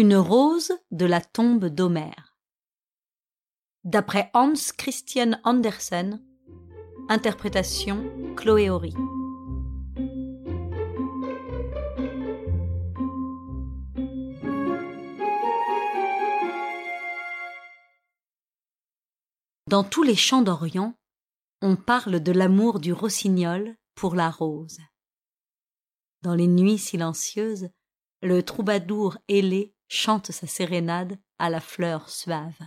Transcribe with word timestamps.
Une 0.00 0.14
rose 0.14 0.72
de 0.92 1.06
la 1.06 1.20
tombe 1.20 1.64
d'Homère. 1.64 2.36
D'après 3.82 4.30
Hans 4.32 4.52
Christian 4.76 5.40
Andersen, 5.42 6.24
interprétation 7.08 8.08
Chloé 8.36 8.70
Horry. 8.70 8.94
Dans 19.66 19.82
tous 19.82 20.04
les 20.04 20.14
chants 20.14 20.42
d'Orient, 20.42 20.94
on 21.60 21.74
parle 21.74 22.20
de 22.20 22.30
l'amour 22.30 22.78
du 22.78 22.92
rossignol 22.92 23.74
pour 23.96 24.14
la 24.14 24.30
rose. 24.30 24.78
Dans 26.22 26.36
les 26.36 26.46
nuits 26.46 26.78
silencieuses, 26.78 27.68
le 28.22 28.44
troubadour 28.44 29.18
ailé 29.26 29.74
chante 29.88 30.30
sa 30.30 30.46
sérénade 30.46 31.18
à 31.38 31.50
la 31.50 31.60
fleur 31.60 32.08
suave. 32.08 32.60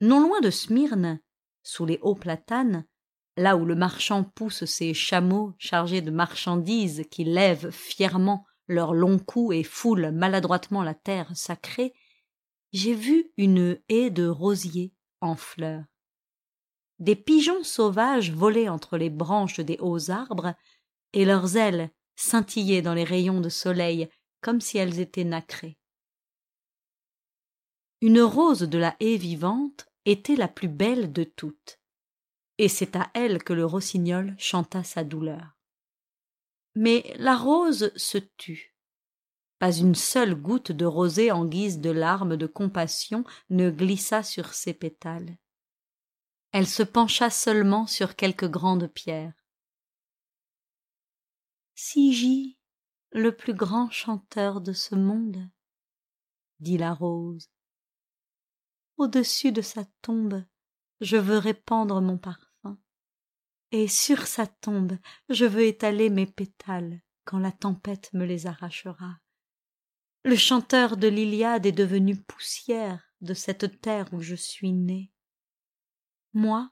Non 0.00 0.20
loin 0.20 0.40
de 0.40 0.50
Smyrne, 0.50 1.20
sous 1.62 1.86
les 1.86 1.98
hauts 2.02 2.14
platanes, 2.14 2.84
là 3.36 3.56
où 3.56 3.64
le 3.64 3.74
marchand 3.74 4.24
pousse 4.24 4.64
ses 4.64 4.94
chameaux 4.94 5.54
chargés 5.58 6.02
de 6.02 6.10
marchandises 6.10 7.04
qui 7.10 7.24
lèvent 7.24 7.70
fièrement 7.70 8.44
leurs 8.68 8.94
longs 8.94 9.18
coups 9.18 9.56
et 9.56 9.62
foulent 9.62 10.10
maladroitement 10.10 10.82
la 10.82 10.94
terre 10.94 11.34
sacrée, 11.36 11.94
j'ai 12.72 12.94
vu 12.94 13.30
une 13.36 13.78
haie 13.88 14.10
de 14.10 14.26
rosiers 14.26 14.92
en 15.20 15.36
fleurs. 15.36 15.84
Des 16.98 17.16
pigeons 17.16 17.64
sauvages 17.64 18.32
volaient 18.32 18.68
entre 18.68 18.96
les 18.96 19.10
branches 19.10 19.60
des 19.60 19.78
hauts 19.80 20.10
arbres, 20.10 20.54
et 21.12 21.24
leurs 21.24 21.56
ailes 21.56 21.90
scintillaient 22.16 22.82
dans 22.82 22.94
les 22.94 23.04
rayons 23.04 23.40
de 23.40 23.48
soleil 23.48 24.08
comme 24.44 24.60
si 24.60 24.76
elles 24.76 25.00
étaient 25.00 25.24
nacrées. 25.24 25.78
Une 28.02 28.20
rose 28.20 28.60
de 28.60 28.76
la 28.76 28.94
haie 29.00 29.16
vivante 29.16 29.88
était 30.04 30.36
la 30.36 30.48
plus 30.48 30.68
belle 30.68 31.14
de 31.14 31.24
toutes, 31.24 31.80
et 32.58 32.68
c'est 32.68 32.94
à 32.94 33.10
elle 33.14 33.42
que 33.42 33.54
le 33.54 33.64
rossignol 33.64 34.36
chanta 34.36 34.84
sa 34.84 35.02
douleur. 35.02 35.56
Mais 36.74 37.14
la 37.16 37.38
rose 37.38 37.90
se 37.96 38.18
tut. 38.18 38.76
Pas 39.58 39.72
une 39.72 39.94
seule 39.94 40.34
goutte 40.34 40.72
de 40.72 40.84
rosée 40.84 41.32
en 41.32 41.46
guise 41.46 41.80
de 41.80 41.90
larmes 41.90 42.36
de 42.36 42.46
compassion 42.46 43.24
ne 43.48 43.70
glissa 43.70 44.22
sur 44.22 44.52
ses 44.52 44.74
pétales. 44.74 45.38
Elle 46.52 46.66
se 46.66 46.82
pencha 46.82 47.30
seulement 47.30 47.86
sur 47.86 48.14
quelques 48.14 48.50
grandes 48.50 48.88
pierres. 48.88 49.46
Si 51.74 52.12
j'y 52.12 52.58
le 53.14 53.30
plus 53.30 53.54
grand 53.54 53.92
chanteur 53.92 54.60
de 54.60 54.72
ce 54.72 54.96
monde 54.96 55.48
dit 56.58 56.76
la 56.76 56.92
rose. 56.92 57.48
Au-dessus 58.96 59.52
de 59.52 59.62
sa 59.62 59.84
tombe 60.02 60.44
je 61.00 61.16
veux 61.16 61.38
répandre 61.38 62.00
mon 62.00 62.18
parfum. 62.18 62.76
Et 63.70 63.86
sur 63.86 64.26
sa 64.26 64.48
tombe 64.48 64.98
je 65.28 65.44
veux 65.44 65.62
étaler 65.62 66.10
mes 66.10 66.26
pétales 66.26 67.02
quand 67.24 67.38
la 67.38 67.52
tempête 67.52 68.12
me 68.14 68.24
les 68.24 68.48
arrachera. 68.48 69.20
Le 70.24 70.34
chanteur 70.34 70.96
de 70.96 71.06
l'Iliade 71.06 71.66
est 71.66 71.72
devenu 71.72 72.16
poussière 72.16 73.14
de 73.20 73.34
cette 73.34 73.80
terre 73.80 74.12
où 74.12 74.22
je 74.22 74.34
suis 74.34 74.72
né. 74.72 75.12
Moi 76.32 76.68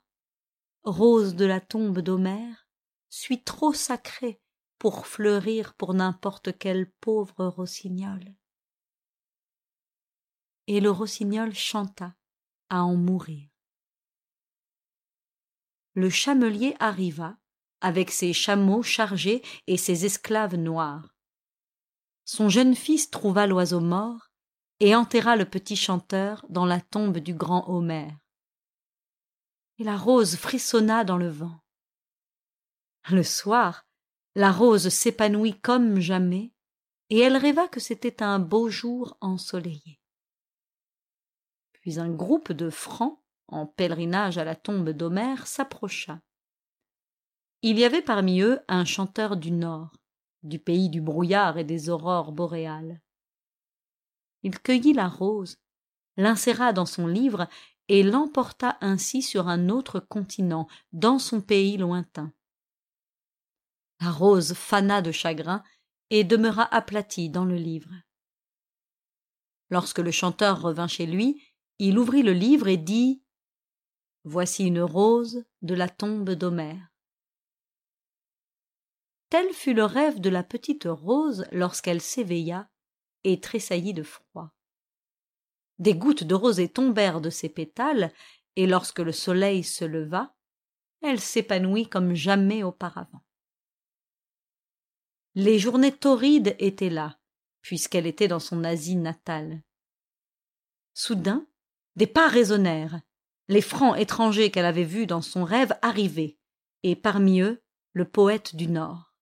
rose 0.82 1.36
de 1.36 1.44
la 1.44 1.60
tombe 1.60 2.00
d'homère 2.00 2.66
suis 3.10 3.44
trop 3.44 3.72
sacrée 3.72 4.41
pour 4.82 5.06
fleurir 5.06 5.74
pour 5.74 5.94
n'importe 5.94 6.58
quel 6.58 6.90
pauvre 6.90 7.46
rossignol. 7.46 8.34
Et 10.66 10.80
le 10.80 10.90
rossignol 10.90 11.54
chanta 11.54 12.16
à 12.68 12.82
en 12.82 12.96
mourir. 12.96 13.48
Le 15.94 16.10
chamelier 16.10 16.74
arriva 16.80 17.36
avec 17.80 18.10
ses 18.10 18.32
chameaux 18.32 18.82
chargés 18.82 19.40
et 19.68 19.76
ses 19.76 20.04
esclaves 20.04 20.56
noirs. 20.56 21.14
Son 22.24 22.48
jeune 22.48 22.74
fils 22.74 23.08
trouva 23.08 23.46
l'oiseau 23.46 23.78
mort 23.78 24.32
et 24.80 24.96
enterra 24.96 25.36
le 25.36 25.48
petit 25.48 25.76
chanteur 25.76 26.44
dans 26.48 26.66
la 26.66 26.80
tombe 26.80 27.18
du 27.18 27.34
grand 27.34 27.68
homère. 27.68 28.18
Et 29.78 29.84
la 29.84 29.96
rose 29.96 30.34
frissonna 30.34 31.04
dans 31.04 31.18
le 31.18 31.28
vent. 31.28 31.60
Le 33.10 33.22
soir 33.22 33.84
la 34.34 34.52
rose 34.52 34.88
s'épanouit 34.88 35.60
comme 35.60 36.00
jamais 36.00 36.52
et 37.10 37.20
elle 37.20 37.36
rêva 37.36 37.68
que 37.68 37.80
c'était 37.80 38.22
un 38.22 38.38
beau 38.38 38.68
jour 38.68 39.16
ensoleillé. 39.20 40.00
Puis 41.72 41.98
un 41.98 42.10
groupe 42.10 42.52
de 42.52 42.70
francs 42.70 43.20
en 43.48 43.66
pèlerinage 43.66 44.38
à 44.38 44.44
la 44.44 44.54
tombe 44.54 44.90
d'homère 44.90 45.46
s'approcha. 45.46 46.20
Il 47.60 47.78
y 47.78 47.84
avait 47.84 48.02
parmi 48.02 48.40
eux 48.40 48.60
un 48.68 48.84
chanteur 48.84 49.36
du 49.36 49.50
nord 49.50 49.92
du 50.42 50.58
pays 50.58 50.88
du 50.88 51.00
brouillard 51.00 51.58
et 51.58 51.64
des 51.64 51.88
aurores 51.88 52.32
boréales. 52.32 53.00
Il 54.42 54.58
cueillit 54.58 54.92
la 54.92 55.08
rose 55.08 55.58
l'inséra 56.16 56.72
dans 56.72 56.86
son 56.86 57.06
livre 57.06 57.48
et 57.88 58.02
l'emporta 58.02 58.76
ainsi 58.80 59.22
sur 59.22 59.48
un 59.48 59.68
autre 59.68 60.00
continent 60.00 60.66
dans 60.92 61.18
son 61.18 61.40
pays 61.40 61.76
lointain 61.76 62.32
la 64.02 64.10
rose 64.10 64.54
fana 64.54 65.00
de 65.00 65.12
chagrin 65.12 65.62
et 66.10 66.24
demeura 66.24 66.64
aplatie 66.74 67.30
dans 67.30 67.44
le 67.44 67.54
livre. 67.54 67.92
Lorsque 69.70 70.00
le 70.00 70.10
chanteur 70.10 70.60
revint 70.60 70.88
chez 70.88 71.06
lui 71.06 71.40
il 71.78 71.98
ouvrit 71.98 72.22
le 72.22 72.32
livre 72.32 72.66
et 72.66 72.76
dit 72.76 73.22
voici 74.24 74.66
une 74.66 74.80
rose 74.80 75.44
de 75.62 75.74
la 75.74 75.88
tombe 75.88 76.30
d'homère 76.30 76.88
tel 79.30 79.50
fut 79.52 79.72
le 79.72 79.84
rêve 79.84 80.20
de 80.20 80.28
la 80.28 80.42
petite 80.42 80.86
rose 80.86 81.46
lorsqu'elle 81.52 82.02
s'éveilla 82.02 82.68
et 83.24 83.40
tressaillit 83.40 83.94
de 83.94 84.02
froid. 84.02 84.52
Des 85.78 85.94
gouttes 85.94 86.24
de 86.24 86.34
rosée 86.34 86.68
tombèrent 86.68 87.22
de 87.22 87.30
ses 87.30 87.48
pétales 87.48 88.12
et 88.56 88.66
lorsque 88.66 88.98
le 88.98 89.12
soleil 89.12 89.62
se 89.62 89.84
leva 89.84 90.34
elle 91.02 91.20
s'épanouit 91.20 91.88
comme 91.88 92.14
jamais 92.14 92.62
auparavant 92.62 93.22
les 95.34 95.58
journées 95.58 95.92
torrides 95.92 96.54
étaient 96.58 96.90
là 96.90 97.18
puisqu'elle 97.62 98.06
était 98.06 98.28
dans 98.28 98.40
son 98.40 98.64
asie 98.64 98.96
natale. 98.96 99.62
Soudain 100.94 101.46
des 101.96 102.06
pas 102.06 102.28
résonnèrent. 102.28 103.00
Les 103.48 103.60
francs 103.60 103.98
étrangers 103.98 104.50
qu'elle 104.50 104.64
avait 104.64 104.84
vus 104.84 105.06
dans 105.06 105.22
son 105.22 105.44
rêve 105.44 105.76
arrivaient 105.82 106.38
et 106.82 106.96
parmi 106.96 107.40
eux 107.40 107.62
le 107.92 108.04
poète 108.04 108.56
du 108.56 108.66
nord. 108.66 109.14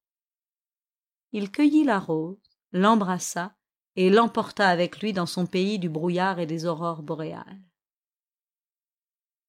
Il 1.32 1.50
cueillit 1.50 1.84
la 1.84 1.98
rose 1.98 2.38
l'embrassa 2.72 3.54
et 3.96 4.10
l'emporta 4.10 4.68
avec 4.68 5.00
lui 5.00 5.12
dans 5.12 5.26
son 5.26 5.46
pays 5.46 5.78
du 5.78 5.88
brouillard 5.88 6.38
et 6.38 6.46
des 6.46 6.66
aurores 6.66 7.02
boréales. 7.02 7.60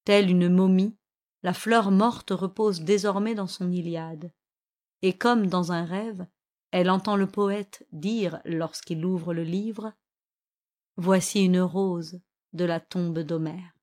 Telle 0.03 0.29
une 0.29 0.49
momie 0.49 0.97
la 1.43 1.53
fleur 1.53 1.91
morte 1.91 2.31
repose 2.31 2.81
désormais 2.81 3.35
dans 3.35 3.47
son 3.47 3.71
iliade 3.71 4.31
et 5.01 5.17
comme 5.17 5.47
dans 5.47 5.71
un 5.71 5.85
rêve 5.85 6.27
elle 6.71 6.89
entend 6.89 7.15
le 7.15 7.27
poète 7.27 7.85
dire 7.91 8.41
lorsqu'il 8.45 9.05
ouvre 9.05 9.33
le 9.33 9.43
livre 9.43 9.93
voici 10.97 11.45
une 11.45 11.61
rose 11.61 12.19
de 12.53 12.65
la 12.65 12.79
tombe 12.79 13.19
d'homère 13.19 13.73